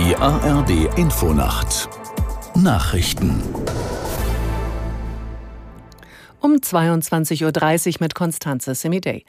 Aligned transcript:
Die 0.00 0.16
ARD 0.16 0.96
Infonacht 0.96 1.90
Nachrichten 2.54 3.42
um 6.40 6.52
22.30 6.52 7.88
Uhr 7.88 7.94
mit 8.00 8.14
Konstanze 8.14 8.74
Semidey. 8.74 9.26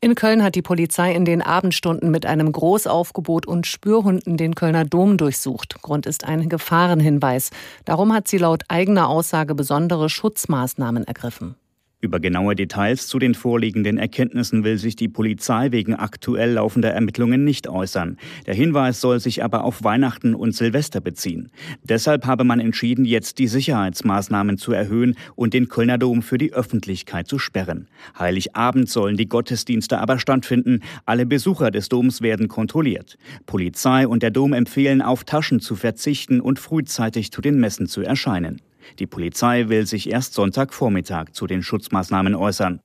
In 0.00 0.14
Köln 0.14 0.42
hat 0.42 0.54
die 0.54 0.62
Polizei 0.62 1.12
in 1.12 1.26
den 1.26 1.42
Abendstunden 1.42 2.10
mit 2.10 2.24
einem 2.24 2.50
Großaufgebot 2.50 3.44
und 3.44 3.66
Spürhunden 3.66 4.38
den 4.38 4.54
Kölner 4.54 4.86
Dom 4.86 5.18
durchsucht. 5.18 5.82
Grund 5.82 6.06
ist 6.06 6.24
ein 6.24 6.48
Gefahrenhinweis. 6.48 7.50
Darum 7.84 8.14
hat 8.14 8.26
sie 8.26 8.38
laut 8.38 8.62
eigener 8.68 9.08
Aussage 9.08 9.54
besondere 9.54 10.08
Schutzmaßnahmen 10.08 11.04
ergriffen. 11.04 11.56
Über 12.02 12.20
genaue 12.20 12.54
Details 12.54 13.06
zu 13.06 13.18
den 13.18 13.34
vorliegenden 13.34 13.96
Erkenntnissen 13.96 14.64
will 14.64 14.76
sich 14.76 14.96
die 14.96 15.08
Polizei 15.08 15.72
wegen 15.72 15.94
aktuell 15.94 16.52
laufender 16.52 16.90
Ermittlungen 16.90 17.42
nicht 17.42 17.68
äußern. 17.68 18.18
Der 18.44 18.52
Hinweis 18.52 19.00
soll 19.00 19.18
sich 19.18 19.42
aber 19.42 19.64
auf 19.64 19.82
Weihnachten 19.82 20.34
und 20.34 20.54
Silvester 20.54 21.00
beziehen. 21.00 21.50
Deshalb 21.84 22.26
habe 22.26 22.44
man 22.44 22.60
entschieden, 22.60 23.06
jetzt 23.06 23.38
die 23.38 23.46
Sicherheitsmaßnahmen 23.46 24.58
zu 24.58 24.72
erhöhen 24.72 25.16
und 25.36 25.54
den 25.54 25.68
Kölner 25.68 25.96
Dom 25.96 26.20
für 26.20 26.36
die 26.36 26.52
Öffentlichkeit 26.52 27.28
zu 27.28 27.38
sperren. 27.38 27.88
Heiligabend 28.18 28.90
sollen 28.90 29.16
die 29.16 29.28
Gottesdienste 29.28 29.98
aber 29.98 30.18
stattfinden. 30.18 30.80
Alle 31.06 31.24
Besucher 31.24 31.70
des 31.70 31.88
Doms 31.88 32.20
werden 32.20 32.48
kontrolliert. 32.48 33.16
Polizei 33.46 34.06
und 34.06 34.22
der 34.22 34.30
Dom 34.30 34.52
empfehlen, 34.52 35.00
auf 35.00 35.24
Taschen 35.24 35.60
zu 35.60 35.76
verzichten 35.76 36.42
und 36.42 36.58
frühzeitig 36.58 37.32
zu 37.32 37.40
den 37.40 37.58
Messen 37.58 37.86
zu 37.86 38.02
erscheinen. 38.02 38.60
Die 38.98 39.06
Polizei 39.06 39.68
will 39.68 39.86
sich 39.86 40.10
erst 40.10 40.34
Sonntagvormittag 40.34 41.32
zu 41.32 41.46
den 41.46 41.62
Schutzmaßnahmen 41.62 42.34
äußern. 42.34 42.80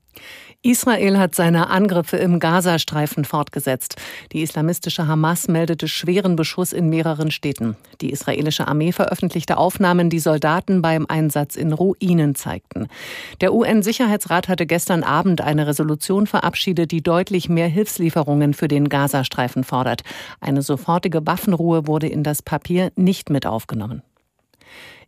Israel 0.63 1.17
hat 1.17 1.33
seine 1.33 1.71
Angriffe 1.71 2.17
im 2.17 2.39
Gazastreifen 2.39 3.25
fortgesetzt. 3.25 3.95
Die 4.31 4.43
islamistische 4.43 5.07
Hamas 5.07 5.48
meldete 5.48 5.87
schweren 5.87 6.35
Beschuss 6.35 6.71
in 6.71 6.87
mehreren 6.87 7.31
Städten. 7.31 7.77
Die 7.99 8.11
israelische 8.11 8.67
Armee 8.67 8.91
veröffentlichte 8.91 9.57
Aufnahmen, 9.57 10.11
die 10.11 10.20
Soldaten 10.20 10.84
beim 10.84 11.07
Einsatz 11.07 11.55
in 11.55 11.73
Ruinen 11.73 12.35
zeigten. 12.35 12.89
Der 13.41 13.55
UN-Sicherheitsrat 13.55 14.49
hatte 14.49 14.67
gestern 14.67 15.01
Abend 15.01 15.41
eine 15.41 15.65
Resolution 15.65 16.27
verabschiedet, 16.27 16.91
die 16.91 17.01
deutlich 17.01 17.49
mehr 17.49 17.67
Hilfslieferungen 17.67 18.54
für 18.54 18.67
den 18.67 18.87
Gazastreifen 18.87 19.63
fordert. 19.63 20.04
Eine 20.41 20.61
sofortige 20.61 21.26
Waffenruhe 21.26 21.87
wurde 21.87 22.07
in 22.07 22.21
das 22.21 22.43
Papier 22.43 22.91
nicht 22.95 23.31
mit 23.31 23.48
aufgenommen. 23.48 24.04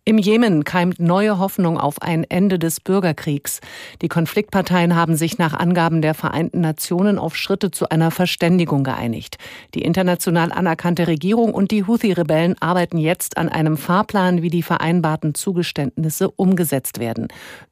Im 0.05 0.17
Jemen 0.17 0.65
keimt 0.65 0.99
neue 0.99 1.39
Hoffnung 1.39 1.77
auf 1.77 2.01
ein 2.01 2.25
Ende 2.25 2.59
des 2.59 2.81
Bürgerkriegs. 2.81 3.61
Die 4.01 4.09
Konfliktparteien 4.09 4.97
haben 4.97 5.15
sich 5.15 5.37
nach 5.37 5.53
Angaben 5.53 6.01
der 6.01 6.13
Vereinten 6.13 6.59
Nationen 6.59 7.17
auf 7.17 7.37
Schritte 7.37 7.71
zu 7.71 7.87
einer 7.87 8.11
Verständigung 8.11 8.83
geeinigt. 8.83 9.37
Die 9.75 9.81
international 9.81 10.51
anerkannte 10.51 11.07
Regierung 11.07 11.53
und 11.53 11.71
die 11.71 11.87
Houthi-Rebellen 11.87 12.61
arbeiten 12.61 12.97
jetzt 12.97 13.37
an 13.37 13.47
einem 13.47 13.77
Fahrplan, 13.77 14.41
wie 14.41 14.49
die 14.49 14.61
vereinbarten 14.61 15.35
Zugeständnisse 15.35 16.29
umgesetzt 16.29 16.99
werden. 16.99 17.29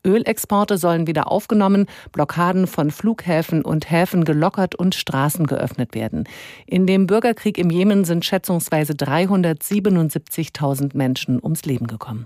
Ölexporte 0.07 0.77
sollen 0.77 1.07
wieder 1.07 1.29
aufgenommen, 1.29 1.85
Blockaden 2.13 2.65
von 2.65 2.91
Flughäfen 2.91 3.61
und 3.61 3.91
Häfen 3.91 4.23
gelockert 4.23 4.75
und 4.75 4.95
Straßen 4.95 5.47
geöffnet 5.47 5.95
werden. 5.95 6.23
In 6.65 6.87
dem 6.87 7.07
Bürgerkrieg 7.07 7.57
im 7.57 7.69
Jemen 7.69 8.05
sind 8.05 8.23
schätzungsweise 8.23 8.93
377.000 8.93 10.95
Menschen 10.95 11.37
ums 11.43 11.65
Leben 11.65 11.87
gekommen. 11.87 12.20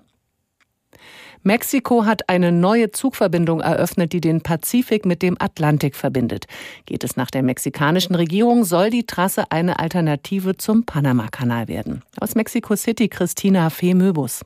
Mexiko 1.44 2.06
hat 2.06 2.28
eine 2.30 2.52
neue 2.52 2.92
Zugverbindung 2.92 3.62
eröffnet, 3.62 4.14
die 4.14 4.22
den 4.22 4.42
Pazifik 4.42 5.06
mit 5.06 5.22
dem 5.22 5.36
Atlantik 5.40 5.96
verbindet. 5.96 6.46
Geht 6.86 7.04
es 7.04 7.18
nach 7.18 7.30
der 7.30 7.44
mexikanischen 7.44 8.16
Regierung, 8.16 8.64
soll 8.64 8.90
die 8.90 9.06
Trasse 9.06 9.52
eine 9.52 9.78
Alternative 9.80 10.58
zum 10.58 10.86
Panamakanal 10.86 11.68
werden. 11.68 12.02
Aus 12.20 12.34
Mexico 12.34 12.76
City 12.76 13.08
Christina 13.10 13.70
Fee-Möbus. 13.70 14.42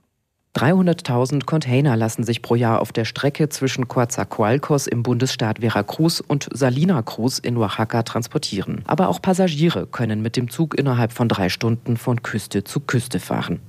300.000 0.56 1.46
Container 1.46 1.96
lassen 1.96 2.24
sich 2.24 2.42
pro 2.42 2.56
Jahr 2.56 2.82
auf 2.82 2.92
der 2.92 3.06
Strecke 3.06 3.50
zwischen 3.50 3.88
Coatzacoalcos 3.88 4.88
im 4.88 5.04
Bundesstaat 5.04 5.60
Veracruz 5.60 6.24
und 6.28 6.50
Salina 6.52 7.04
Cruz 7.04 7.38
in 7.38 7.56
Oaxaca 7.56 8.02
transportieren. 8.02 8.82
Aber 8.88 9.10
auch 9.10 9.22
Passagiere 9.22 9.86
können 9.86 10.24
mit 10.24 10.36
dem 10.36 10.50
Zug 10.50 10.76
innerhalb 10.76 11.14
von 11.14 11.30
drei 11.30 11.50
Stunden 11.50 11.98
von 11.98 12.24
Küste 12.24 12.64
zu 12.64 12.80
Küste 12.80 13.20
fahren. 13.20 13.60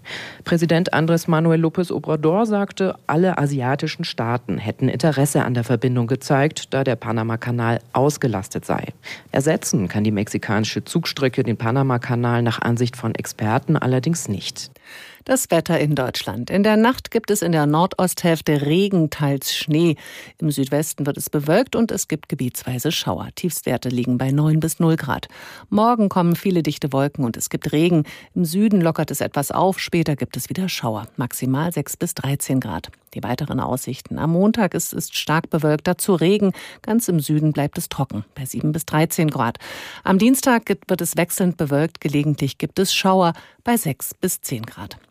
Präsident 0.45 0.95
Andrés 0.95 1.29
Manuel 1.29 1.63
López 1.63 1.93
Obrador 1.93 2.47
sagte, 2.47 2.97
alle 3.07 3.37
asiatischen 3.37 4.05
Staaten 4.05 4.57
hätten 4.57 4.89
Interesse 4.89 5.45
an 5.45 5.53
der 5.53 5.65
Verbindung 5.65 6.07
gezeigt, 6.07 6.73
da 6.73 6.83
der 6.83 6.97
Panamakanal 6.97 7.81
ausgelastet 7.93 8.65
sei. 8.65 8.87
Ersetzen 9.33 9.87
kann 9.89 10.03
die 10.03 10.11
mexikanische 10.11 10.83
Zugstrecke 10.83 11.43
den 11.43 11.59
Panamakanal 11.59 12.43
nach 12.43 12.63
Ansicht 12.63 12.97
von 12.97 13.15
Experten 13.15 13.77
allerdings 13.77 14.29
nicht. 14.29 14.71
Das 15.25 15.51
Wetter 15.51 15.79
in 15.79 15.95
Deutschland. 15.95 16.49
In 16.49 16.63
der 16.63 16.79
Nacht 16.79 17.11
gibt 17.11 17.31
es 17.31 17.43
in 17.43 17.53
der 17.53 17.67
Nordosthälfte 17.67 18.63
Regen, 18.63 19.11
teils 19.11 19.55
Schnee. 19.55 19.97
Im 20.39 20.51
Südwesten 20.51 21.05
wird 21.05 21.19
es 21.19 21.29
bewölkt 21.29 21.77
und 21.77 21.93
es 21.93 22.09
gibt 22.09 22.31
gebietsweise 22.31 22.91
Schauer. 22.91 23.29
Tiefstwerte 23.35 23.91
liegen 23.91 24.17
bei 24.17 24.31
9 24.31 24.61
bis 24.61 24.81
0 24.81 24.97
Grad. 24.97 25.29
Morgen 25.69 26.09
kommen 26.09 26.37
viele 26.37 26.63
dichte 26.63 26.95
Wolken 26.95 27.27
und 27.27 27.37
es 27.37 27.51
gibt 27.51 27.71
Regen. 27.71 28.05
Im 28.35 28.47
Süden 28.47 28.81
lockert 28.81 29.11
es 29.11 29.21
etwas 29.21 29.51
auf, 29.51 29.79
später 29.79 30.17
gibt 30.17 30.39
es 30.39 30.49
wieder 30.49 30.71
Schauer. 30.71 31.07
Maximal 31.17 31.71
6 31.71 31.99
bis 31.99 32.15
13 32.15 32.59
Grad. 32.59 32.91
Die 33.13 33.23
weiteren 33.23 33.61
Aussichten. 33.61 34.19
Am 34.19 34.33
Montag 34.33 34.73
ist 34.73 34.95
es 34.95 35.11
stark 35.11 35.51
bewölkt, 35.51 35.87
dazu 35.87 36.15
Regen. 36.15 36.53
Ganz 36.81 37.09
im 37.09 37.21
Süden 37.21 37.53
bleibt 37.53 37.77
es 37.77 37.91
trocken, 37.91 38.25
bei 38.35 38.47
7 38.47 38.73
bis 38.73 38.87
13 38.87 39.29
Grad. 39.29 39.59
Am 40.03 40.19
Dienstag 40.19 40.71
wird 40.89 41.01
es 41.03 41.17
wechselnd 41.19 41.59
bewölkt, 41.59 42.01
gelegentlich 42.01 42.57
gibt 42.57 42.79
es 42.79 42.95
Schauer 42.95 43.35
bei 43.65 43.77
6 43.77 44.15
bis 44.15 44.41
10 44.41 44.65
Grad. 44.65 44.97